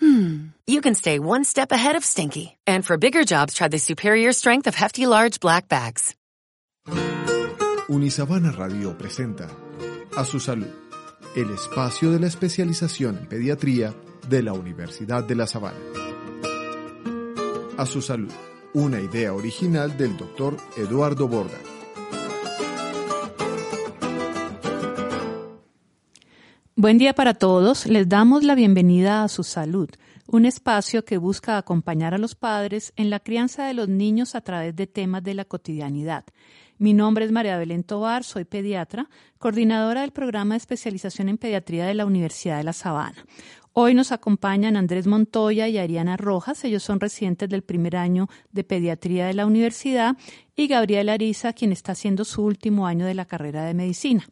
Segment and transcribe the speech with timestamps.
[0.00, 2.56] hmm, you can stay one step ahead of stinky.
[2.66, 6.14] And for bigger jobs, try the superior strength of Hefty Large Black Bags.
[7.88, 9.46] Unisabana Radio presenta
[10.16, 10.70] A su salud,
[11.36, 13.94] el espacio de la especialización en pediatría
[14.28, 15.78] de la Universidad de La Sabana.
[17.76, 18.32] A su salud,
[18.72, 21.73] una idea original del doctor Eduardo Borda.
[26.76, 27.86] Buen día para todos.
[27.86, 29.88] Les damos la bienvenida a Su Salud,
[30.26, 34.40] un espacio que busca acompañar a los padres en la crianza de los niños a
[34.40, 36.24] través de temas de la cotidianidad.
[36.78, 41.86] Mi nombre es María Belén Tobar, soy pediatra, coordinadora del programa de especialización en pediatría
[41.86, 43.24] de la Universidad de La Sabana.
[43.76, 48.62] Hoy nos acompañan Andrés Montoya y Ariana Rojas, ellos son residentes del primer año de
[48.62, 50.16] pediatría de la universidad,
[50.54, 54.28] y Gabriel Ariza, quien está haciendo su último año de la carrera de medicina.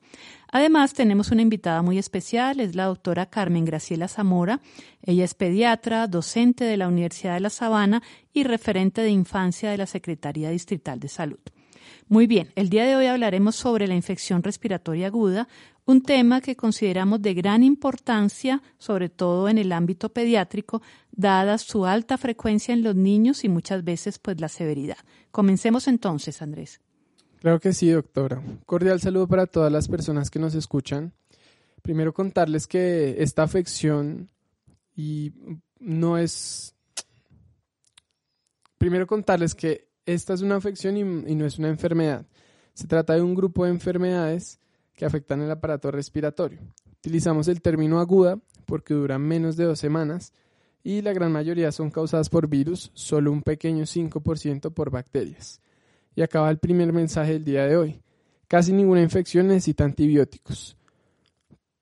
[0.52, 4.60] Además, tenemos una invitada muy especial, es la doctora Carmen Graciela Zamora.
[5.02, 8.00] Ella es pediatra, docente de la Universidad de La Sabana
[8.32, 11.40] y referente de infancia de la Secretaría Distrital de Salud.
[12.12, 15.48] Muy bien, el día de hoy hablaremos sobre la infección respiratoria aguda,
[15.86, 21.86] un tema que consideramos de gran importancia, sobre todo en el ámbito pediátrico, dada su
[21.86, 24.98] alta frecuencia en los niños y muchas veces pues la severidad.
[25.30, 26.82] Comencemos entonces, Andrés.
[27.40, 28.42] Claro que sí, doctora.
[28.66, 31.14] Cordial saludo para todas las personas que nos escuchan.
[31.80, 34.28] Primero contarles que esta afección
[34.94, 35.32] y
[35.80, 36.74] no es...
[38.76, 42.26] Primero contarles que esta es una afección y, no es una enfermedad.
[42.74, 44.58] Se trata de un grupo de enfermedades
[44.94, 46.60] que afectan el aparato respiratorio.
[46.98, 50.32] Utilizamos el término aguda porque duran menos de dos semanas
[50.84, 55.60] y la gran mayoría son causadas por virus, solo un pequeño 5% por bacterias.
[56.14, 58.02] Y acaba el primer mensaje del día de hoy.
[58.48, 60.76] Casi ninguna infección necesita antibióticos.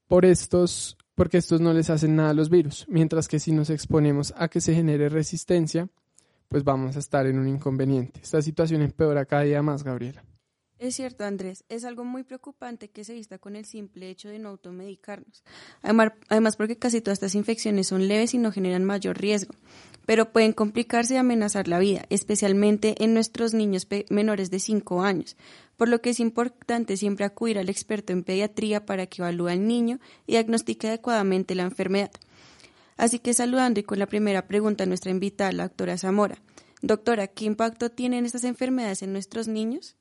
[0.07, 3.71] Por estos, porque estos no les hacen nada a los virus, mientras que si nos
[3.71, 5.89] exponemos a que se genere resistencia,
[6.51, 8.21] pues vamos a estar en un inconveniente.
[8.21, 10.25] Esta situación empeora cada día más, Gabriela.
[10.81, 14.39] Es cierto, Andrés, es algo muy preocupante que se vista con el simple hecho de
[14.39, 15.45] no automedicarnos.
[15.83, 19.55] Además, porque casi todas estas infecciones son leves y no generan mayor riesgo,
[20.07, 25.37] pero pueden complicarse y amenazar la vida, especialmente en nuestros niños menores de 5 años,
[25.77, 29.69] por lo que es importante siempre acudir al experto en pediatría para que evalúe al
[29.69, 32.11] niño y diagnostique adecuadamente la enfermedad.
[33.01, 36.37] Así que saludando y con la primera pregunta a nuestra invitada, la doctora Zamora.
[36.83, 39.97] Doctora, ¿qué impacto tienen estas enfermedades en nuestros niños?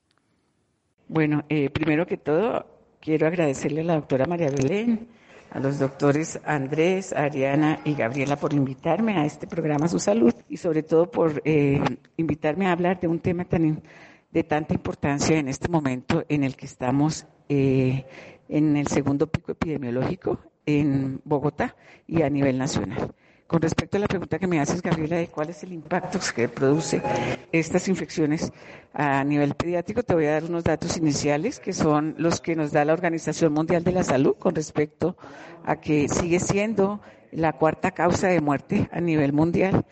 [1.08, 2.66] Bueno, eh, primero que todo,
[3.00, 5.08] quiero agradecerle a la doctora María Belén,
[5.50, 10.58] a los doctores Andrés, Ariana y Gabriela por invitarme a este programa Su Salud y
[10.58, 11.80] sobre todo por eh,
[12.18, 13.82] invitarme a hablar de un tema tan
[14.30, 18.04] de tanta importancia en este momento en el que estamos eh,
[18.50, 21.76] en el segundo pico epidemiológico en Bogotá
[22.06, 23.14] y a nivel nacional.
[23.50, 26.48] Con respecto a la pregunta que me haces, Gabriela, de cuál es el impacto que
[26.48, 27.02] produce
[27.50, 28.52] estas infecciones
[28.92, 32.70] a nivel pediátrico, te voy a dar unos datos iniciales que son los que nos
[32.70, 35.16] da la Organización Mundial de la Salud con respecto
[35.64, 37.00] a que sigue siendo
[37.32, 39.84] la cuarta causa de muerte a nivel mundial.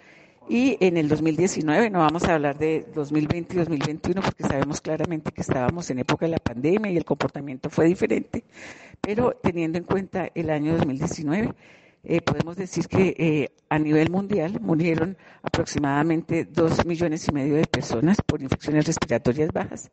[0.48, 5.30] Y en el 2019, no vamos a hablar de 2020 y 2021 porque sabemos claramente
[5.30, 8.44] que estábamos en época de la pandemia y el comportamiento fue diferente,
[9.00, 11.52] pero teniendo en cuenta el año 2019,
[12.04, 17.66] eh, podemos decir que eh, a nivel mundial murieron aproximadamente dos millones y medio de
[17.66, 19.90] personas por infecciones respiratorias bajas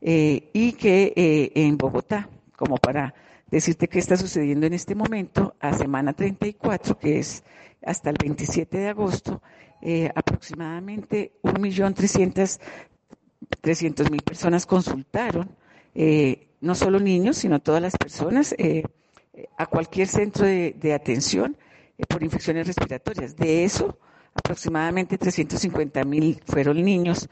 [0.00, 3.14] eh, y que eh, en Bogotá, como para
[3.50, 7.44] decirte qué está sucediendo en este momento, a semana 34, que es
[7.84, 9.42] hasta el 27 de agosto,
[9.82, 12.60] eh, aproximadamente un millón trescientos
[14.10, 15.50] mil personas consultaron,
[15.94, 18.54] eh, no solo niños, sino todas las personas.
[18.58, 18.82] Eh,
[19.58, 21.58] a cualquier centro de, atención
[21.98, 23.36] eh, por infecciones respiratorias.
[23.36, 23.98] De eso,
[24.34, 27.28] aproximadamente 350 mil fueron niños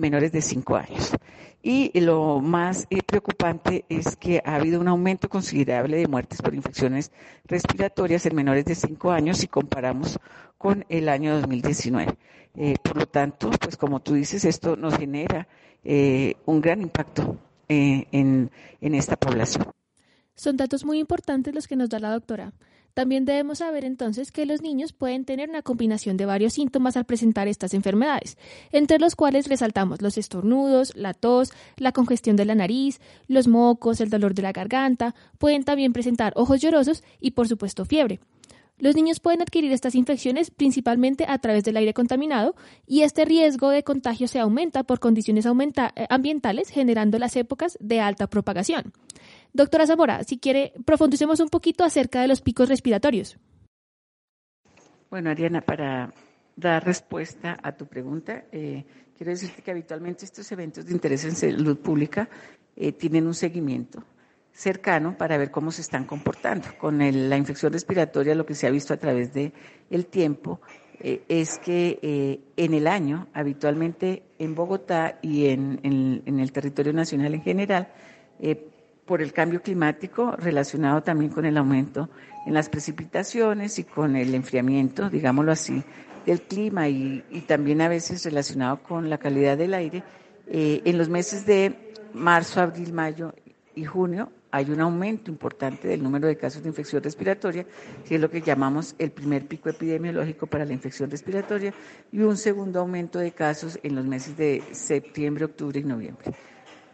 [0.00, 1.12] menores de 5 años.
[1.62, 6.54] Y lo más eh, preocupante es que ha habido un aumento considerable de muertes por
[6.54, 7.10] infecciones
[7.44, 10.18] respiratorias en menores de 5 años si comparamos
[10.58, 12.16] con el año 2019.
[12.82, 15.46] por lo tanto, pues como tú dices, esto nos genera
[15.84, 17.36] un gran impacto
[17.68, 18.50] en
[18.80, 19.66] esta población.
[20.36, 22.52] Son datos muy importantes los que nos da la doctora.
[22.96, 27.04] También debemos saber entonces que los niños pueden tener una combinación de varios síntomas al
[27.04, 28.38] presentar estas enfermedades,
[28.72, 32.98] entre los cuales resaltamos los estornudos, la tos, la congestión de la nariz,
[33.28, 37.84] los mocos, el dolor de la garganta, pueden también presentar ojos llorosos y por supuesto
[37.84, 38.18] fiebre.
[38.78, 42.54] Los niños pueden adquirir estas infecciones principalmente a través del aire contaminado
[42.86, 48.00] y este riesgo de contagio se aumenta por condiciones eh, ambientales generando las épocas de
[48.00, 48.94] alta propagación.
[49.56, 53.38] Doctora Zamora, si quiere, profundicemos un poquito acerca de los picos respiratorios.
[55.10, 56.12] Bueno, Ariana, para
[56.54, 58.84] dar respuesta a tu pregunta, eh,
[59.16, 62.28] quiero decirte que habitualmente estos eventos de interés en salud pública
[62.76, 64.04] eh, tienen un seguimiento
[64.52, 66.68] cercano para ver cómo se están comportando.
[66.78, 69.54] Con la infección respiratoria, lo que se ha visto a través del
[69.88, 70.60] el tiempo
[71.00, 77.32] eh, es que en el año, habitualmente en Bogotá y en, en el territorio nacional
[77.32, 77.88] en general,
[79.06, 82.08] por el cambio climático relacionado también con el aumento
[82.46, 85.82] en las precipitaciones y con el enfriamiento, digámoslo así,
[86.26, 90.02] del clima y, también a veces relacionado con la calidad del aire.
[90.48, 93.34] Eh, en los meses de marzo, abril, mayo
[93.74, 97.66] y junio hay un aumento importante del número de casos de infección respiratoria,
[98.08, 101.74] que es lo que llamamos el primer pico epidemiológico para la infección respiratoria,
[102.10, 106.32] y un segundo aumento de casos en los meses de septiembre, octubre y noviembre.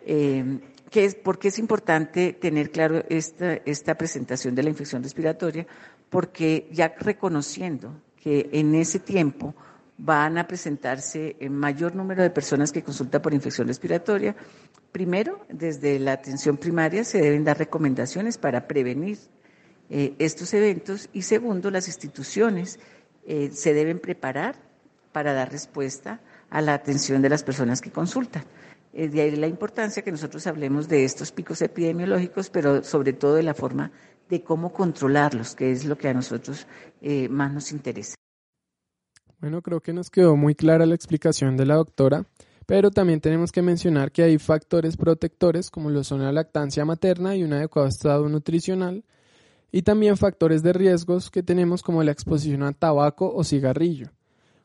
[0.04, 0.58] Eh,
[0.94, 5.66] es, ¿Por qué es importante tener claro esta, esta presentación de la infección respiratoria?
[6.10, 9.54] Porque ya reconociendo que en ese tiempo
[9.98, 14.34] van a presentarse el mayor número de personas que consultan por infección respiratoria,
[14.90, 19.18] primero, desde la atención primaria se deben dar recomendaciones para prevenir
[19.90, 22.80] eh, estos eventos y segundo, las instituciones
[23.26, 24.56] eh, se deben preparar
[25.12, 28.44] para dar respuesta a la atención de las personas que consultan.
[28.92, 33.34] Eh, de ahí la importancia que nosotros hablemos de estos picos epidemiológicos, pero sobre todo
[33.34, 33.90] de la forma
[34.28, 36.66] de cómo controlarlos, que es lo que a nosotros
[37.00, 38.14] eh, más nos interesa.
[39.40, 42.26] Bueno, creo que nos quedó muy clara la explicación de la doctora,
[42.66, 47.34] pero también tenemos que mencionar que hay factores protectores como lo son la lactancia materna
[47.34, 49.04] y un adecuado estado nutricional,
[49.72, 54.10] y también factores de riesgos que tenemos como la exposición a tabaco o cigarrillo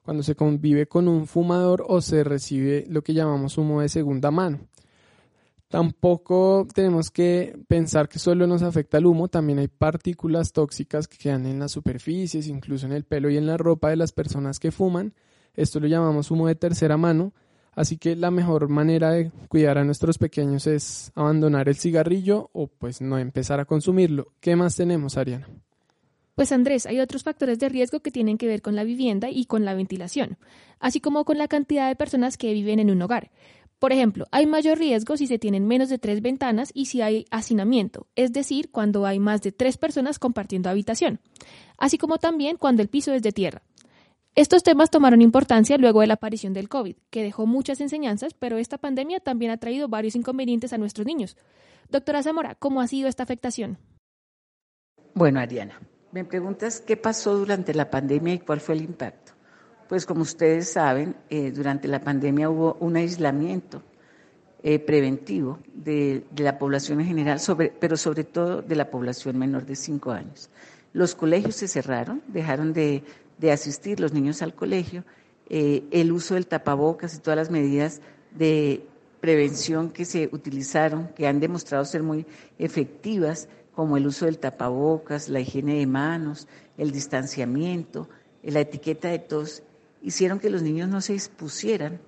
[0.08, 4.32] cuando se convive con un fumador o se recibe lo que llamamos humo de segunda
[4.32, 4.62] mano.
[5.68, 11.18] Tampoco tenemos que pensar que solo nos afecta el humo, también hay partículas tóxicas que
[11.18, 14.60] quedan en las superficies, incluso en el pelo y en la ropa de las personas
[14.60, 15.14] que fuman.
[15.54, 17.34] Esto lo llamamos humo de tercera mano,
[17.74, 22.68] así que la mejor manera de cuidar a nuestros pequeños es abandonar el cigarrillo o
[22.68, 24.32] pues no empezar a consumirlo.
[24.40, 25.50] ¿Qué más tenemos, Ariana?
[26.38, 29.46] Pues Andrés, hay otros factores de riesgo que tienen que ver con la vivienda y
[29.46, 30.38] con la ventilación,
[30.80, 33.32] así como con la cantidad de personas que viven en un hogar.
[33.80, 37.26] Por ejemplo, hay mayor riesgo si se tienen menos de tres ventanas y si hay
[37.32, 41.22] hacinamiento, es decir, cuando hay más de tres personas compartiendo habitación,
[41.76, 43.64] así como también cuando el piso es de tierra.
[44.36, 48.60] Estos temas tomaron importancia luego de la aparición del COVID, que dejó muchas enseñanzas, pero
[48.60, 51.36] esta pandemia también ha traído varios inconvenientes a nuestros niños.
[51.90, 53.80] Doctora Zamora, ¿cómo ha sido esta afectación?
[55.16, 55.82] Bueno, Ariana,
[56.18, 59.34] me preguntas qué pasó durante la pandemia y cuál fue el impacto.
[59.88, 63.84] Pues como ustedes saben, eh, durante la pandemia hubo un aislamiento
[64.64, 67.40] eh, preventivo de, la población en general,
[67.80, 70.50] pero sobre todo de la población menor de 5 años.
[70.92, 73.04] Los colegios se cerraron, dejaron de,
[73.52, 75.04] asistir los niños al colegio,
[75.50, 78.88] eh, el uso del tapabocas y todas las medidas de
[79.22, 82.26] prevención que se utilizaron, que han demostrado ser muy
[82.58, 83.48] efectivas,
[83.78, 86.48] como el uso del tapabocas, la higiene de manos,
[86.80, 88.10] el distanciamiento,
[88.42, 89.62] la etiqueta de tos,
[90.02, 92.00] hicieron que los niños no se expusieran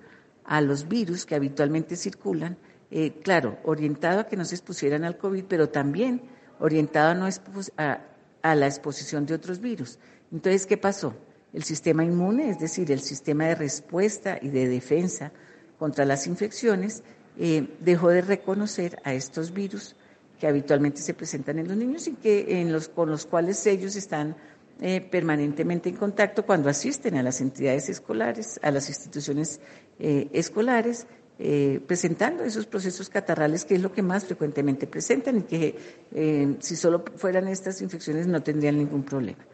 [0.44, 2.56] a los virus que habitualmente circulan,
[2.90, 6.22] eh, claro, orientado a que no se expusieran al COVID, pero también
[6.58, 7.28] orientado a, no
[7.76, 10.00] a, la exposición de otros virus.
[10.32, 11.14] Entonces, ¿qué pasó?
[11.52, 15.30] El sistema inmune, es decir, el sistema de respuesta y de defensa
[15.78, 17.04] contra las infecciones,
[17.38, 19.94] eh, dejó de reconocer a estos virus
[20.40, 24.34] que habitualmente se presentan en los niños y que con los cuales ellos están
[24.80, 29.60] eh, permanentemente en contacto cuando asisten a las entidades escolares, a las instituciones
[29.98, 31.06] eh, escolares,
[31.38, 36.76] eh, presentando esos procesos catarrales que es lo que más frecuentemente presentan y que si
[36.76, 39.44] solo fueran estas infecciones no tendrían ningún problema.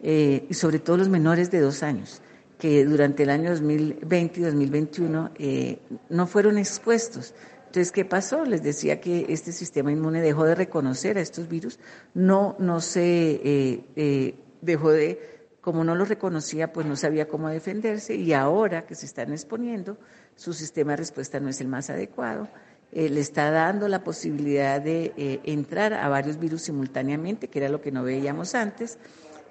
[0.00, 2.20] y sobre todo los menores de dos años,
[2.58, 5.30] que durante el año 2020 y 2021
[6.08, 7.34] no fueron expuestos
[7.78, 8.44] entonces, ¿qué pasó?
[8.44, 11.78] Les decía que este sistema inmune dejó de reconocer a estos virus,
[12.12, 17.48] no, no se eh, eh, dejó de, como no los reconocía, pues no sabía cómo
[17.48, 19.96] defenderse y ahora que se están exponiendo,
[20.34, 22.48] su sistema de respuesta no es el más adecuado
[22.90, 27.80] eh, le está dando la posibilidad de entrar a varios virus simultáneamente, que era lo
[27.80, 28.98] que no veíamos antes.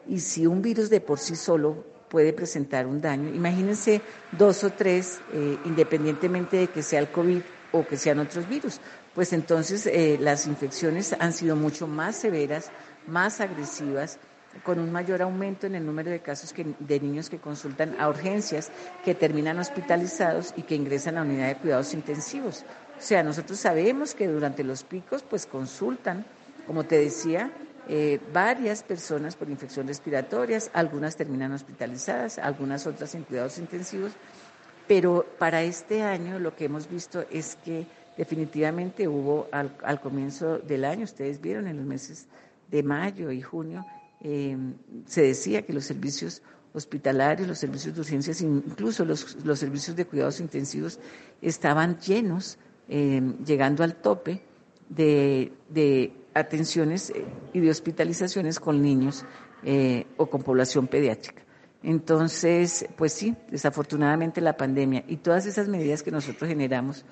[0.06, 4.72] Y si un virus de por sí solo puede presentar un daño, imagínense dos o
[4.72, 5.20] tres,
[5.66, 8.80] independientemente de que sea el COVID o que sean otros virus,
[9.14, 12.72] pues entonces las infecciones han sido mucho más severas,
[13.08, 14.20] más agresivas
[14.64, 18.72] con un mayor aumento en el número de casos de niños que consultan a urgencias,
[19.04, 22.66] que terminan hospitalizados y que ingresan a unidad de cuidados intensivos.
[22.98, 26.26] O sea, nosotros sabemos que durante los picos, pues consultan,
[26.66, 27.52] como te decía,
[27.90, 34.14] eh, varias personas por infecciones respiratorias, algunas terminan hospitalizadas, algunas otras en cuidados intensivos,
[34.88, 37.86] pero para este año lo que hemos visto es que
[38.18, 42.28] definitivamente hubo al, comienzo del año, ustedes vieron en los meses
[42.70, 43.86] de mayo y junio,
[44.22, 44.58] eh,
[45.06, 46.42] se decía que los servicios
[46.74, 51.00] hospitalarios, los servicios de urgencias, incluso los, servicios de cuidados intensivos
[51.42, 52.58] estaban llenos
[52.90, 54.42] eh, llegando al tope
[54.90, 59.26] de, atenciones eh, y de hospitalizaciones con niños
[59.64, 61.42] eh, o con población pediátrica.
[61.84, 67.06] Entonces, pues sí, desafortunadamente la pandemia y todas esas medidas que nosotros generamos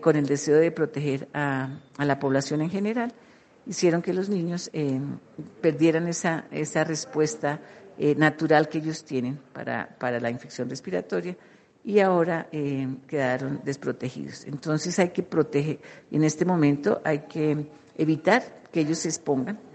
[0.00, 3.12] con el deseo de proteger a, la población en general,
[3.66, 4.70] hicieron que los niños
[5.62, 7.60] perdieran esa, esa respuesta
[8.16, 11.36] natural que ellos tienen para, para la infección respiratoria
[11.88, 14.44] y ahora eh, quedaron desprotegidos.
[14.44, 15.78] Entonces hay que proteger,
[16.10, 19.67] en este momento hay que evitar que ellos se expongan, eh,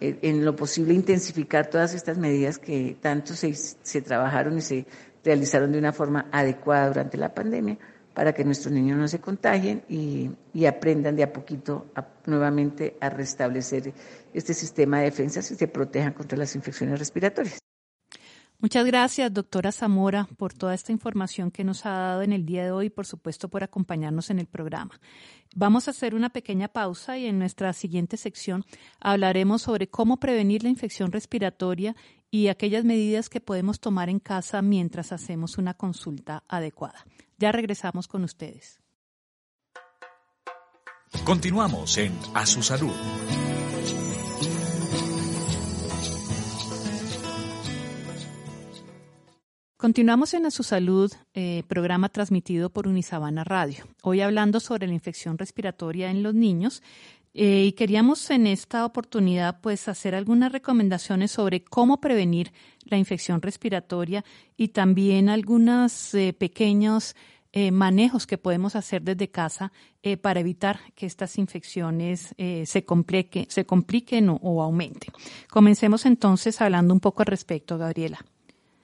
[0.00, 4.86] en lo posible intensificar todas estas medidas que tanto se, se trabajaron y se
[5.24, 7.78] realizaron de una forma adecuada durante la pandemia
[8.14, 11.86] para que nuestros niños no se contagien y, y aprendan de a poquito
[12.26, 13.92] nuevamente a restablecer
[14.34, 17.58] este sistema de defensas y se protejan contra las infecciones respiratorias.
[18.60, 22.64] Muchas gracias, doctora Zamora, por toda esta información que nos ha dado en el día
[22.64, 24.98] de hoy y, por supuesto, por acompañarnos en el programa.
[25.60, 28.64] Vamos a hacer una pequeña pausa y en nuestra siguiente sección
[29.00, 31.96] hablaremos sobre cómo prevenir la infección respiratoria
[32.30, 37.04] y aquellas medidas que podemos tomar en casa mientras hacemos una consulta adecuada.
[37.38, 38.78] Ya regresamos con ustedes.
[41.24, 42.94] Continuamos en A Su Salud.
[49.78, 53.84] Continuamos en Su Salud, eh, programa transmitido por Unisabana Radio.
[54.02, 56.82] Hoy hablando sobre la infección respiratoria en los niños
[57.32, 62.50] eh, y queríamos en esta oportunidad pues hacer algunas recomendaciones sobre cómo prevenir
[62.86, 64.24] la infección respiratoria
[64.56, 67.14] y también algunos eh, pequeños
[67.72, 69.72] manejos que podemos hacer desde casa
[70.20, 75.12] para evitar que estas infecciones se, complique, se compliquen o aumenten.
[75.50, 78.20] Comencemos entonces hablando un poco al respecto, Gabriela.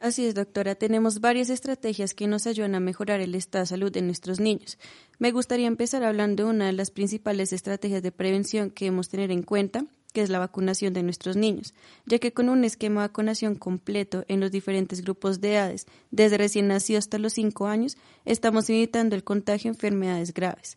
[0.04, 0.74] Así es, doctora.
[0.74, 4.76] Tenemos varias estrategias que nos ayudan a mejorar el estado de salud de nuestros niños.
[5.18, 9.30] Me gustaría empezar hablando de una de las principales estrategias de prevención que debemos tener
[9.30, 11.72] en cuenta, que es la vacunación de nuestros niños,
[12.04, 16.36] ya que con un esquema de vacunación completo en los diferentes grupos de edades, desde
[16.36, 17.96] recién nacido hasta los 5 años,
[18.26, 20.76] estamos evitando el contagio de enfermedades graves.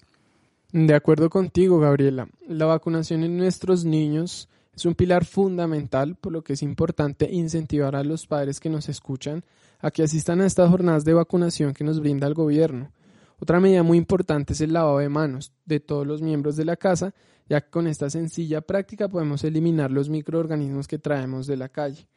[0.71, 2.29] De acuerdo contigo, Gabriela.
[2.47, 7.95] La vacunación en nuestros niños es un pilar fundamental, por lo que es importante incentivar
[7.95, 9.43] a los padres que nos escuchan
[9.79, 12.91] a que asistan a estas jornadas de vacunación que nos brinda el gobierno.
[13.39, 16.75] Otra medida muy importante es el lavado de manos de todos los miembros de la
[16.75, 17.15] casa,
[17.49, 22.07] ya que con esta sencilla práctica podemos eliminar los microorganismos que traemos de la calle.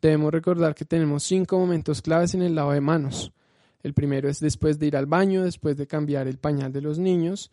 [0.00, 3.32] Debemos recordar que tenemos cinco momentos claves en el lavado de manos.
[3.82, 7.00] El primero es después de ir al baño, después de cambiar el pañal de los
[7.00, 7.50] niños.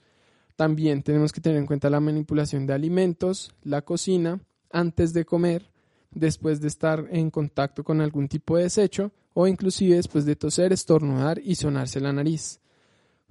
[0.55, 4.39] También tenemos que tener en cuenta la manipulación de alimentos, la cocina,
[4.73, 5.69] antes de comer,
[6.11, 10.73] después de estar en contacto con algún tipo de desecho o inclusive después de toser,
[10.73, 12.59] estornudar y sonarse la nariz.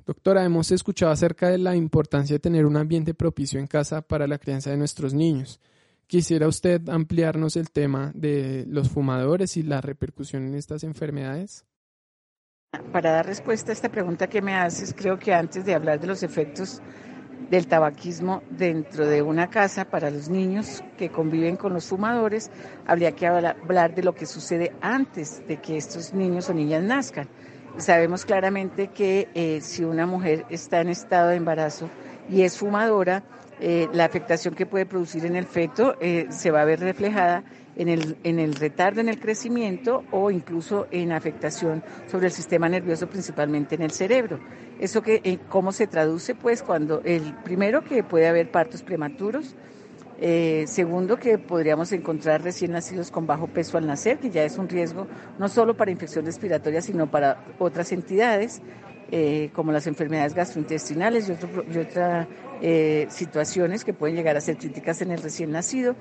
[0.06, 4.26] Doctora, hemos escuchado acerca de la importancia de tener un ambiente propicio en casa para
[4.26, 5.60] la crianza de nuestros niños.
[6.06, 11.64] ¿Quisiera usted ampliarnos el tema de los fumadores y la repercusión en estas enfermedades?
[12.92, 16.06] Para dar respuesta a esta pregunta que me haces, creo que antes de hablar de
[16.06, 16.80] los efectos
[17.48, 22.50] del tabaquismo dentro de una casa para los niños que conviven con los fumadores,
[22.86, 27.28] habría que hablar de lo que sucede antes de que estos niños o niñas nazcan.
[27.76, 31.88] Sabemos claramente que eh, si una mujer está en estado de embarazo
[32.28, 33.22] y es fumadora,
[33.60, 37.44] eh, la afectación que puede producir en el feto eh, se va a ver reflejada
[37.80, 42.68] en el, en el retardo en el crecimiento o incluso en afectación sobre el sistema
[42.68, 44.38] nervioso, principalmente en el cerebro.
[44.78, 46.34] ¿Eso que, eh, cómo se traduce?
[46.34, 49.56] Pues cuando el primero que puede haber partos prematuros,
[50.18, 54.58] eh, segundo, que podríamos encontrar recién nacidos con bajo peso al nacer, que ya es
[54.58, 55.06] un riesgo
[55.38, 58.60] no solo para infección respiratoria, sino para otras entidades.
[59.12, 62.28] eh, como las enfermedades gastrointestinales y, otras
[62.62, 65.96] eh, situaciones que pueden llegar a ser críticas en el recién nacido.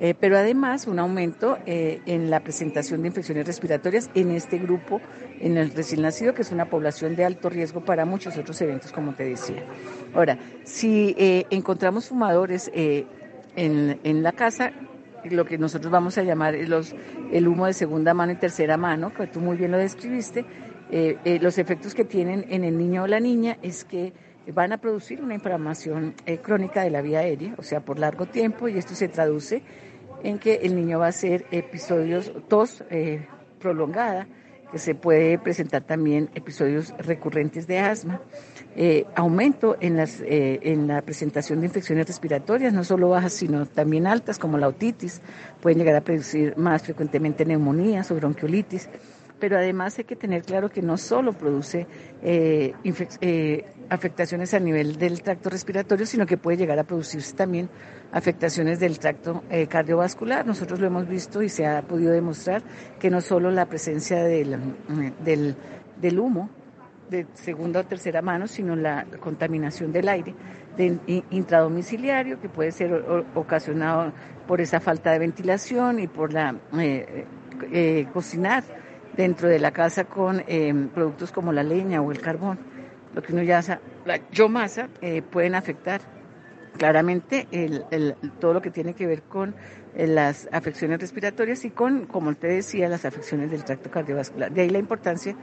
[0.00, 5.00] Eh, pero además un aumento en la presentación de infecciones respiratorias en este grupo,
[5.40, 8.92] en el recién nacido, que es una población de alto riesgo para muchos otros eventos,
[8.92, 9.64] como te decía.
[10.14, 14.72] Ahora, si encontramos fumadores en, en, la casa,
[15.24, 16.94] lo que nosotros vamos a llamar los,
[17.32, 20.44] el humo de segunda mano y tercera mano, que tú muy bien lo describiste,
[20.90, 24.12] eh, eh, los efectos que tienen en el niño o la niña es que
[24.54, 28.24] van a producir una inflamación eh, crónica de la vía aérea, o sea, por largo
[28.24, 29.62] tiempo, y esto se traduce
[30.22, 32.82] en que el niño va a hacer episodios, tos
[33.58, 34.26] prolongada,
[34.70, 38.20] que se puede presentar también episodios recurrentes de asma,
[39.14, 44.38] aumento en, las, en la presentación de infecciones respiratorias, no solo bajas, sino también altas,
[44.38, 45.22] como la otitis,
[45.60, 48.88] pueden llegar a producir más frecuentemente neumonías o bronquiolitis
[49.38, 51.86] pero además hay que tener claro que no solo produce
[52.22, 52.74] eh,
[53.20, 57.68] eh, afectaciones a nivel del tracto respiratorio, sino que puede llegar a producirse también
[58.12, 60.46] afectaciones del tracto eh, cardiovascular.
[60.46, 62.62] Nosotros lo hemos visto y se ha podido demostrar
[62.98, 64.58] que no solo la presencia del,
[65.24, 65.56] del,
[66.00, 66.50] del humo
[67.10, 70.34] de segunda o tercera mano, sino la contaminación del aire
[70.76, 72.92] de intradomiciliario que puede ser
[73.34, 74.12] ocasionado
[74.46, 76.54] por esa falta de ventilación y por la
[78.12, 78.62] cocinar
[79.18, 82.56] dentro de la casa con eh, productos como la leña o el carbón,
[83.14, 83.60] lo que uno ya
[84.06, 86.00] la biomasa, eh, pueden afectar
[86.78, 87.48] claramente
[88.38, 89.56] todo lo que tiene que ver con
[89.96, 94.52] eh, las afecciones respiratorias y con, como te decía, las afecciones del tracto cardiovascular.
[94.52, 95.34] De ahí la importancia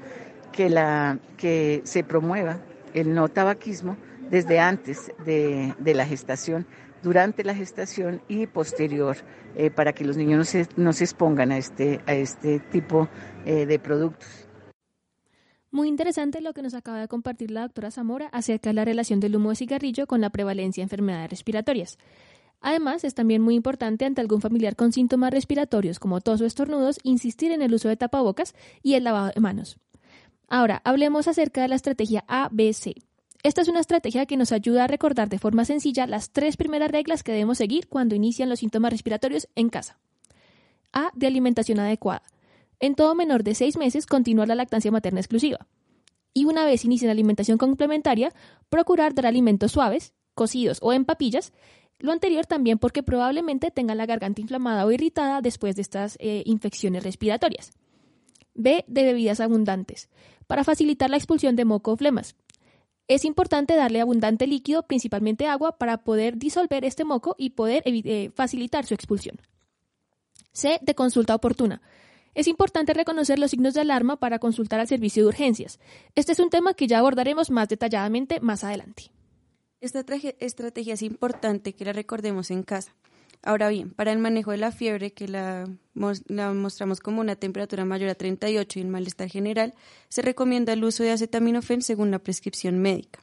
[0.54, 2.60] que, se promueva
[2.94, 3.98] el no tabaquismo
[4.30, 6.66] desde antes de la gestación
[7.06, 9.16] durante la gestación y posterior
[9.56, 13.08] eh, para que los niños no se, no se expongan a este, a este tipo
[13.46, 14.28] eh, de productos.
[15.70, 19.20] Muy interesante lo que nos acaba de compartir la doctora Zamora acerca de la relación
[19.20, 22.00] del humo de cigarrillo con la prevalencia de enfermedades respiratorias.
[22.60, 26.98] Además, es también muy importante ante algún familiar con síntomas respiratorios como tos o estornudos
[27.04, 29.78] insistir en el uso de tapabocas y el lavado de manos.
[30.48, 32.96] Ahora, hablemos acerca de la estrategia ABC.
[33.46, 36.90] Esta es una estrategia que nos ayuda a recordar de forma sencilla las tres primeras
[36.90, 40.00] reglas que debemos seguir cuando inician los síntomas respiratorios en casa.
[40.92, 41.12] A.
[41.14, 42.24] De alimentación adecuada.
[42.80, 45.68] En todo menor de seis meses, continuar la lactancia materna exclusiva.
[46.34, 48.34] Y una vez inicie la alimentación complementaria,
[48.70, 51.54] procurar dar alimentos suaves, cocidos o en papillas.
[52.00, 56.42] Lo anterior también porque probablemente tengan la garganta inflamada o irritada después de estas eh,
[56.48, 57.74] infecciones respiratorias.
[58.56, 58.86] B.
[58.88, 60.10] De bebidas abundantes.
[60.48, 62.36] Para facilitar la expulsión de moco o flemas.
[63.08, 68.32] Es importante darle abundante líquido, principalmente agua, para poder disolver este moco y poder eh,
[68.34, 69.40] facilitar su expulsión.
[70.54, 70.80] C.
[70.82, 71.82] De consulta oportuna.
[72.34, 75.80] Es importante reconocer los signos de alarma para consultar al servicio de urgencias.
[76.16, 79.12] Este es un tema que ya abordaremos más detalladamente más adelante.
[79.80, 80.04] Esta
[80.40, 82.96] estrategia es importante que la recordemos en casa.
[83.42, 88.10] Ahora bien, para el manejo de la fiebre, que la, mostramos como una temperatura mayor
[88.10, 89.74] a 38 y el malestar general,
[90.10, 93.20] se recomienda el uso de acetaminofén según la prescripción médica.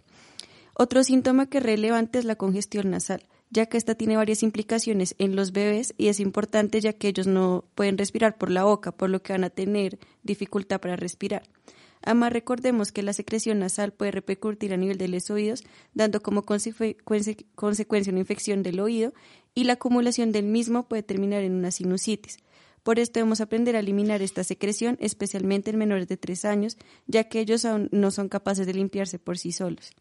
[0.75, 5.15] Otro síntoma que es relevante es la congestión nasal, ya que esta tiene varias implicaciones
[5.19, 8.93] en los bebés y es importante ya que ellos no pueden respirar por la boca,
[8.93, 11.43] por lo que van a tener dificultad para respirar.
[12.05, 15.63] Además, recordemos que la secreción nasal puede repercutir a nivel de los oídos,
[15.95, 19.13] dando como consecuencia una infección del oído
[19.55, 22.39] y la acumulación del mismo puede terminar en una sinusitis.
[22.83, 27.25] Por esto debemos aprender a eliminar esta secreción, especialmente en menores de tres años, ya
[27.25, 29.93] que ellos aún no son capaces de limpiarse por sí solos.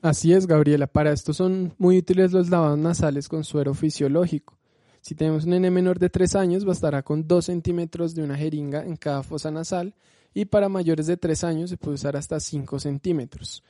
[0.00, 0.86] Así es, Gabriela.
[0.86, 4.59] Para esto son muy útiles los lavados nasales con suero fisiológico.
[5.00, 8.84] Si tenemos un nene menor de tres años, bastará con dos centímetros de una jeringa
[8.84, 9.94] en cada fosa nasal
[10.34, 13.62] y para mayores de 3 años se puede usar hasta 5 centímetros.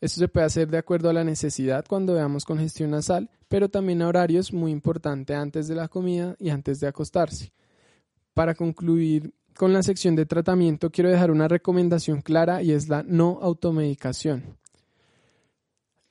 [0.00, 4.02] Esto se puede hacer de acuerdo a la necesidad cuando veamos congestión nasal, pero también
[4.02, 7.52] a horarios muy importante antes de la comida y antes de acostarse.
[8.32, 13.02] Para concluir con la sección de tratamiento, quiero dejar una recomendación clara y es la
[13.02, 14.56] no automedicación.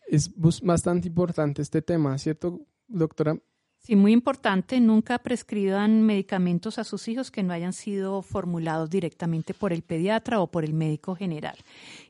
[0.06, 3.38] Es bastante importante este tema, ¿cierto, doctora?
[3.80, 9.54] Sí, muy importante, nunca prescriban medicamentos a sus hijos que no hayan sido formulados directamente
[9.54, 11.56] por el pediatra o por el médico general.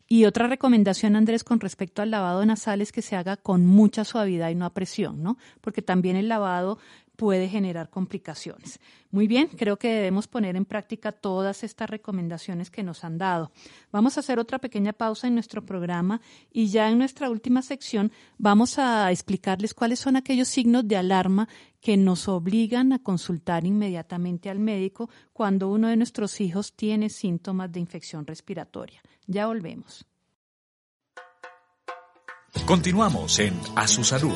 [0.08, 4.06] Y otra recomendación, Andrés, con respecto al lavado nasal es que se haga con mucha
[4.06, 5.38] suavidad y no a presión, ¿no?
[5.62, 6.80] Porque también el lavado
[7.18, 8.80] puede generar complicaciones.
[9.12, 13.52] Muy bien, creo que debemos poner en práctica todas estas recomendaciones que nos han dado.
[13.92, 18.12] Vamos a hacer otra pequeña pausa en nuestro programa y ya en nuestra última sección
[18.38, 21.50] vamos a explicarles cuáles son aquellos signos de alarma
[21.82, 27.72] que nos obligan a consultar inmediatamente al médico cuando uno de nuestros hijos tiene síntomas
[27.72, 29.02] de infección respiratoria.
[29.26, 30.06] Ya volvemos.
[32.66, 34.36] Continuamos en A Su Salud.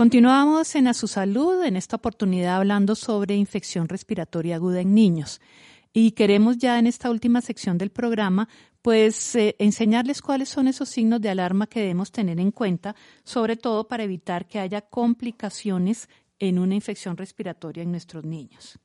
[0.00, 5.42] Continuamos en A Su Salud, en esta oportunidad hablando sobre infección respiratoria aguda en niños.
[5.92, 8.48] Y queremos ya en esta última sección del programa,
[8.80, 13.56] pues eh, enseñarles cuáles son esos signos de alarma que debemos tener en cuenta, sobre
[13.56, 16.08] todo para evitar que haya complicaciones
[16.38, 18.78] en una infección respiratoria en nuestros niños.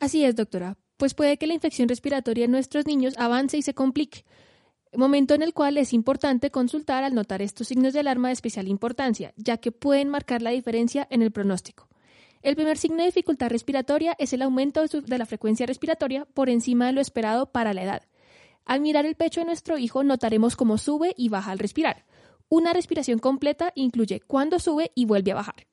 [0.00, 3.74] Así es, doctora, pues puede que la infección respiratoria en nuestros niños avance y se
[3.74, 4.24] complique
[4.96, 8.68] momento en el cual es importante consultar al notar estos signos de alarma de especial
[8.68, 11.88] importancia, ya que pueden marcar la diferencia en el pronóstico.
[12.42, 16.86] El primer signo de dificultad respiratoria es el aumento de la frecuencia respiratoria por encima
[16.86, 18.02] de lo esperado para la edad.
[18.64, 22.04] Al mirar el pecho de nuestro hijo notaremos cómo sube y baja al respirar.
[22.48, 25.66] Una respiración completa incluye cuando sube y vuelve a bajar.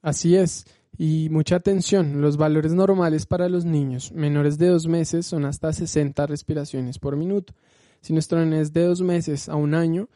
[0.00, 0.66] Así es.
[0.98, 5.72] Y mucha atención, los valores normales para los niños menores de dos meses son hasta
[5.72, 7.54] 60 respiraciones por minuto.
[8.02, 10.08] Si nuestro nene es de dos meses a un año,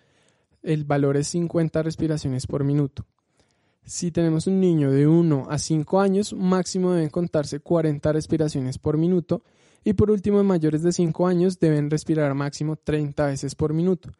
[0.63, 3.07] el valor es 50 respiraciones por minuto.
[3.85, 8.99] Si tenemos un niño de 1 a 5 años, máximo deben contarse 40 respiraciones por
[8.99, 9.43] minuto.
[9.85, 14.11] Y por último, en mayores de 5 años deben respirar máximo 30 veces por minuto.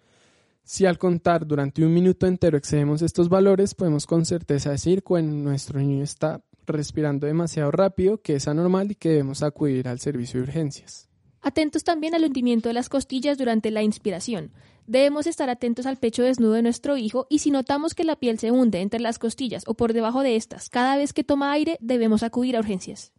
[0.69, 5.23] Si al contar durante un minuto entero excedemos estos valores, podemos con certeza decir que
[5.23, 10.41] nuestro niño está respirando demasiado rápido, que es anormal y que debemos acudir al servicio
[10.41, 11.09] de urgencias.
[11.41, 14.51] Atentos también al hundimiento de las costillas durante la inspiración.
[14.89, 18.41] Debemos estar atentos al pecho desnudo de nuestro hijo y si notamos que la piel
[18.41, 21.79] se hunde entre las costillas o por debajo de estas cada vez que toma aire,
[21.81, 23.13] debemos acudir a urgencias.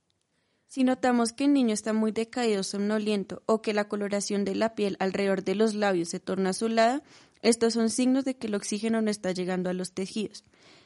[0.70, 4.76] Si notamos que el niño está muy decaído, somnoliento o que la coloración de la
[4.76, 7.04] piel alrededor de los labios se torna azulada,
[7.48, 10.44] estos son signos de que el oxígeno no está llegando a los tejidos.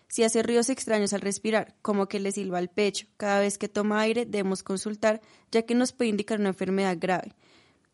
[0.07, 3.67] Si hace ruidos extraños al respirar, como que le silba el pecho, cada vez que
[3.67, 5.21] toma aire debemos consultar,
[5.51, 7.33] ya que nos puede indicar una enfermedad grave.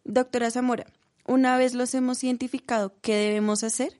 [0.03, 0.85] Doctora Zamora,
[1.25, 3.93] una vez los hemos identificado, ¿qué debemos hacer?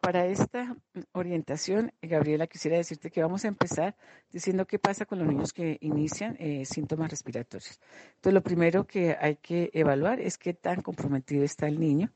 [0.00, 0.76] Para esta
[1.10, 3.96] orientación, Gabriela, quisiera decirte que vamos a empezar
[4.30, 7.80] diciendo qué pasa con los niños que inician eh, síntomas respiratorios.
[8.14, 12.12] Entonces, lo primero que hay que evaluar es qué tan comprometido está el niño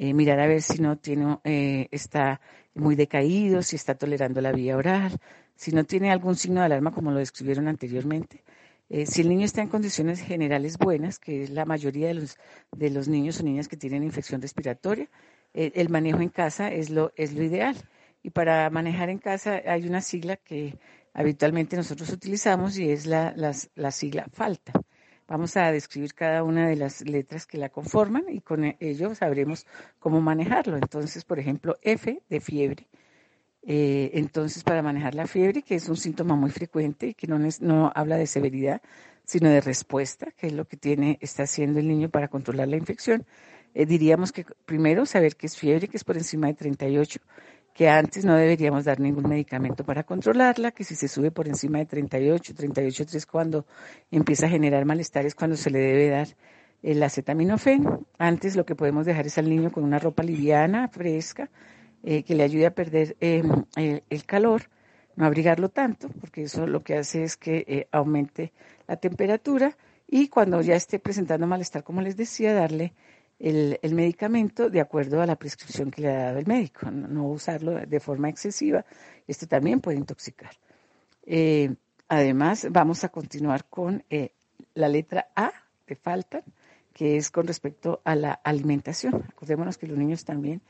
[0.00, 2.40] eh, mirar a ver si no tiene, eh, está
[2.74, 5.18] muy decaído, si está tolerando la vía oral,
[5.56, 8.44] si no tiene algún signo de alarma como lo describieron anteriormente.
[8.90, 12.38] Eh, si el niño está en condiciones generales buenas, que es la mayoría de los,
[12.70, 15.08] de los niños o niñas que tienen infección respiratoria,
[15.52, 17.74] el manejo en casa es lo, es lo ideal.
[18.22, 20.78] Y para manejar en casa hay una sigla que
[21.12, 23.34] habitualmente nosotros utilizamos y es la,
[23.74, 24.72] la sigla falta.
[25.28, 29.66] Vamos a describir cada una de las letras que la conforman y con ello sabremos
[29.98, 30.76] cómo manejarlo.
[30.76, 32.88] Entonces, por ejemplo, F de fiebre.
[33.62, 37.38] Eh, entonces, para manejar la fiebre, que es un síntoma muy frecuente y que no,
[37.60, 38.80] no habla de severidad,
[39.24, 42.78] sino de respuesta, que es lo que tiene, está haciendo el niño para controlar la
[42.78, 43.26] infección,
[43.74, 47.20] eh, diríamos que primero saber que es fiebre, que es por encima de 38,
[47.78, 51.78] que antes no deberíamos dar ningún medicamento para controlarla, que si se sube por encima
[51.78, 53.66] de 38, 38,3 cuando
[54.10, 56.26] empieza a generar malestar es cuando se le debe dar
[56.82, 57.86] el acetaminofén.
[58.18, 61.50] Antes lo que podemos dejar es al niño con una ropa liviana, fresca,
[62.02, 64.62] eh, que le ayude a perder em, el, calor,
[65.14, 68.52] no abrigarlo tanto, porque eso lo que hace es que eh, aumente
[68.88, 69.76] la temperatura
[70.08, 72.92] y cuando ya esté presentando malestar, como les decía, darle
[73.38, 77.72] el, medicamento de acuerdo a la prescripción que le ha dado el médico, no, usarlo
[77.72, 78.84] de forma excesiva.
[79.26, 80.50] Esto también puede intoxicar.
[81.24, 81.74] Eh,
[82.08, 84.32] además, vamos a continuar con eh,
[84.74, 85.52] la letra A
[85.86, 86.42] de falta,
[86.92, 89.24] que es con respecto a la alimentación.
[89.28, 90.60] Acordémonos que los niños también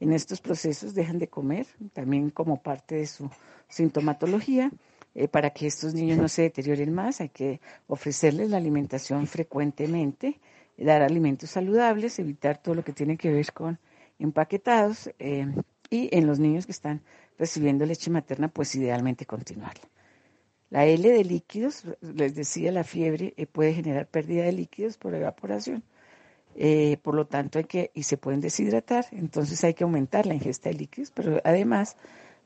[0.00, 3.30] en estos procesos dejan de comer, también como parte de su
[3.68, 4.70] sintomatología.
[5.14, 10.38] Eh, para que estos niños no se deterioren más, hay que ofrecerles la alimentación frecuentemente
[10.84, 13.78] dar alimentos saludables, evitar todo lo que tiene que ver con
[14.18, 15.46] empaquetados eh,
[15.90, 17.02] y en los niños que están
[17.38, 19.88] recibiendo leche materna, pues idealmente continuarla.
[20.70, 25.14] La L de líquidos, les decía, la fiebre eh, puede generar pérdida de líquidos por
[25.14, 25.82] evaporación.
[26.54, 30.34] Eh, por lo tanto, hay que, y se pueden deshidratar, entonces hay que aumentar la
[30.34, 31.96] ingesta de líquidos, pero además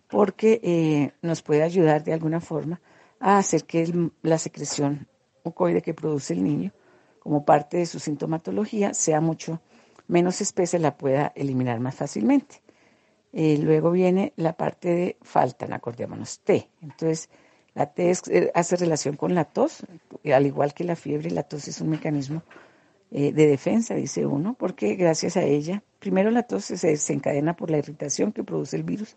[0.08, 2.82] porque nos puede ayudar de alguna forma
[3.18, 5.08] a hacer que la secreción
[5.42, 6.72] mucoide que produce el niño
[7.22, 9.60] como parte de su sintomatología sea mucho
[10.08, 12.62] menos espesa la pueda eliminar más fácilmente.
[13.32, 16.68] Eh, luego viene la parte de faltan, acordémonos, T.
[16.82, 17.30] Entonces,
[17.74, 19.86] la T eh, hace relación con la tos,
[20.24, 22.42] al igual que la fiebre, la tos es un mecanismo
[23.12, 27.70] eh, de defensa, dice uno, porque gracias a ella, primero la tos se desencadena por
[27.70, 29.16] la irritación que produce el virus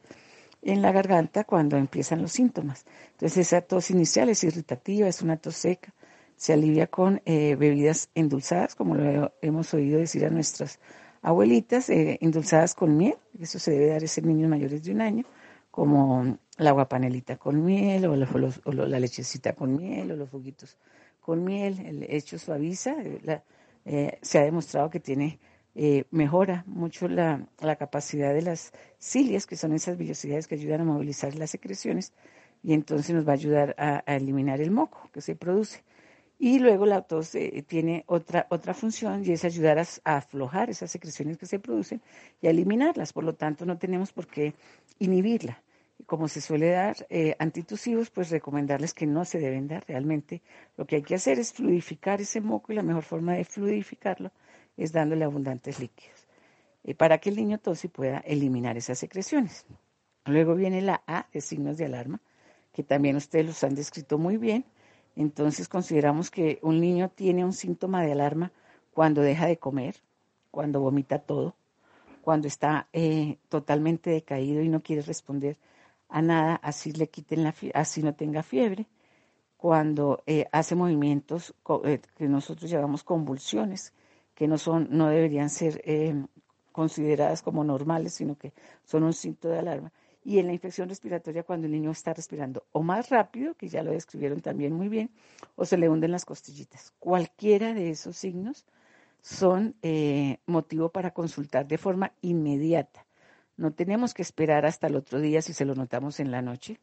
[0.61, 2.85] en la garganta cuando empiezan los síntomas.
[3.13, 5.91] Entonces, esa tos inicial es irritativa, es una tos seca,
[6.35, 10.79] se alivia con eh, bebidas endulzadas, como lo hemos oído decir a nuestras
[11.21, 15.25] abuelitas, eh, endulzadas con miel, eso se debe dar a niños mayores de un año,
[15.71, 20.77] como la agua panelita con miel, o, la lechecita con miel, o los juguitos
[21.19, 22.95] con miel, el hecho suaviza,
[23.85, 25.39] eh, se ha demostrado que tiene,
[26.11, 31.35] mejora mucho la, capacidad de las cilias, que son esas vellosidades que ayudan a movilizar
[31.35, 32.13] las secreciones,
[32.63, 35.83] y entonces nos va a ayudar a eliminar el moco que se produce.
[36.37, 40.91] Y luego la tos eh, tiene otra, otra función y es ayudar a, aflojar esas
[40.91, 42.01] secreciones que se producen
[42.41, 43.13] y a eliminarlas.
[43.13, 44.53] Por lo tanto, no tenemos por qué
[44.99, 45.61] inhibirla.
[46.05, 50.41] Como se suele dar eh, antitusivos, pues recomendarles que no se deben dar realmente.
[50.75, 54.31] Lo que hay que hacer es fluidificar ese moco y la mejor forma de fluidificarlo
[54.75, 56.27] es dándole abundantes líquidos
[56.83, 59.65] eh, para que el niño tose pueda eliminar esas secreciones.
[60.25, 62.19] Luego viene la A de signos de alarma,
[62.73, 64.65] que también ustedes los han descrito muy bien
[65.15, 68.51] entonces consideramos que un niño tiene un síntoma de alarma
[68.93, 69.95] cuando deja de comer,
[70.51, 71.55] cuando vomita todo,
[72.21, 75.57] cuando está eh, totalmente decaído y no quiere responder
[76.09, 78.87] a nada, así le quiten la así no tenga fiebre,
[79.57, 83.93] cuando eh, hace movimientos eh, que nosotros llamamos convulsiones,
[84.33, 85.81] que no son, no deberían ser
[86.71, 89.91] consideradas como normales, sino que son un síntoma de alarma
[90.25, 93.83] y en la infección respiratoria cuando el niño está respirando o más rápido, que ya
[93.83, 95.11] lo describieron también muy bien,
[95.55, 96.93] o se le hunden las costillitas.
[96.97, 98.65] Cualquiera de esos signos
[99.21, 103.05] son eh, motivo para consultar de forma inmediata.
[103.55, 106.79] No tenemos que esperar hasta el otro día si se lo notamos en la noche.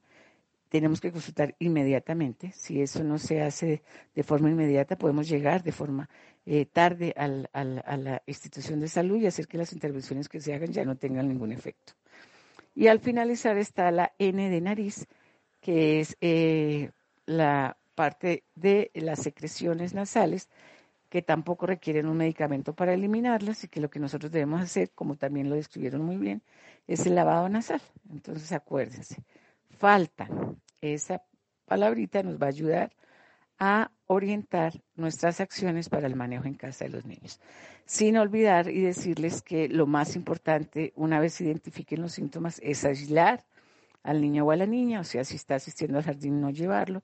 [0.69, 2.53] Tenemos que consultar inmediatamente.
[2.53, 3.83] Si eso no se hace
[4.15, 6.09] de forma inmediata, podemos llegar de forma
[6.47, 7.27] eh, tarde a
[7.97, 11.29] la institución de salud y hacer que las intervenciones que se hagan ya no tengan
[11.29, 11.93] ningún efecto.
[12.75, 15.07] Y al finalizar está la N de nariz,
[15.61, 16.91] que es eh,
[17.27, 20.49] la parte de las secreciones nasales,
[21.09, 25.17] que tampoco requieren un medicamento para eliminarlas y que lo que nosotros debemos hacer, como
[25.17, 26.43] también lo describieron muy bien,
[26.87, 27.83] es el lavado nasal.
[28.11, 29.23] Entonces acuérdense,
[29.71, 30.29] falta.
[30.81, 31.23] Esa
[31.67, 32.93] palabrita nos va a ayudar
[33.65, 37.39] a orientar nuestras acciones para el manejo en casa de los niños.
[37.85, 43.45] Sin olvidar y decirles que lo más importante, una vez identifiquen los síntomas, es aislar
[44.03, 47.03] al niño o a la niña, o sea, si está asistiendo al jardín, no llevarlo.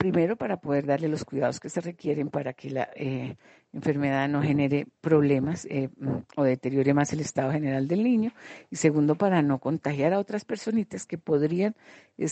[0.00, 3.36] Primero, para poder darle los cuidados que se requieren para que la eh,
[3.70, 8.32] enfermedad no genere problemas eh, mm, o deteriore más el estado general del niño.
[8.70, 11.76] Y segundo, para no contagiar a otras personitas que podrían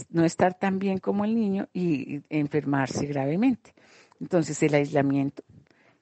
[0.08, 3.74] no estar tan bien como el niño y enfermarse gravemente.
[4.18, 5.42] Entonces, el aislamiento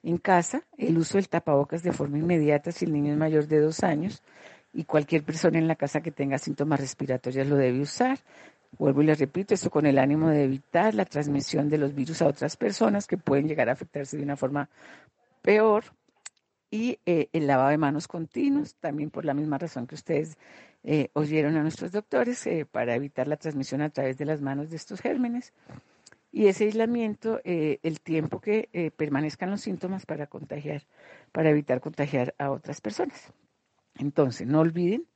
[0.03, 3.59] en casa, el uso del tapabocas de forma inmediata si el niño es mayor de
[3.59, 4.23] dos años
[4.73, 8.19] y cualquier persona en la casa que tenga síntomas respiratorios lo debe usar.
[8.77, 12.21] Vuelvo y les repito, esto con el ánimo de evitar la transmisión de los virus
[12.21, 14.69] a otras personas que pueden llegar a afectarse de una forma
[15.41, 15.85] peor.
[16.69, 20.37] Y eh, el lavado de manos continuos, también por la misma razón que ustedes
[20.83, 24.69] eh, oyeron a nuestros doctores, eh, para evitar la transmisión a través de las manos
[24.69, 25.53] de estos gérmenes
[26.31, 30.83] y ese aislamiento, eh, el tiempo que eh, permanezcan los síntomas para contagiar,
[31.31, 33.33] para evitar contagiar a otras personas.
[33.95, 35.07] Entonces, no olviden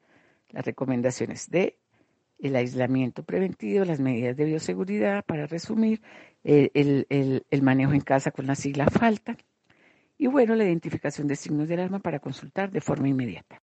[0.49, 1.77] las recomendaciones de
[2.41, 6.01] el aislamiento preventivo, las medidas de bioseguridad, para resumir,
[6.43, 9.37] eh, el, manejo en casa con la sigla falta
[10.17, 13.61] y bueno, la identificación de signos de alarma para consultar de forma inmediata.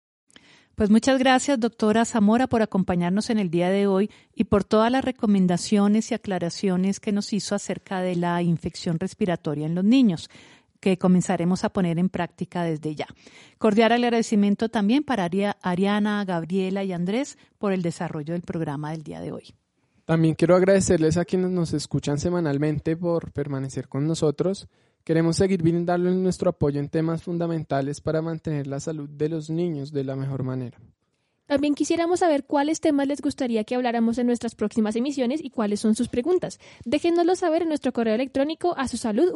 [0.74, 4.92] Pues muchas gracias, doctora Zamora, por acompañarnos en el día de hoy y por todas
[4.92, 10.28] las recomendaciones y aclaraciones que nos hizo acerca de la infección respiratoria en los niños
[10.86, 13.08] que comenzaremos a poner en práctica desde ya.
[13.58, 15.28] Cordial agradecimiento también para
[15.60, 19.54] Ariana, Gabriela y Andrés por el desarrollo del programa del día de hoy.
[20.04, 24.68] También quiero agradecerles a quienes nos escuchan semanalmente por permanecer con nosotros
[25.06, 29.92] Queremos seguir brindándoles nuestro apoyo en temas fundamentales para mantener la salud de los niños
[29.92, 30.80] de la mejor manera.
[31.46, 35.80] También quisiéramos saber cuáles temas les gustaría que habláramos en nuestras próximas emisiones y cuáles
[35.80, 36.58] son sus preguntas.
[36.84, 39.30] Déjenoslo saber en nuestro correo electrónico a su salud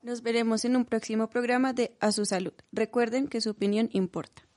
[0.00, 2.54] Nos veremos en un próximo programa de A su salud.
[2.72, 4.47] Recuerden que su opinión importa.